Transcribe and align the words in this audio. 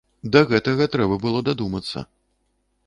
Да 0.35 0.41
гэтага 0.51 0.87
трэба 0.95 1.21
было 1.27 1.39
дадумацца. 1.51 1.99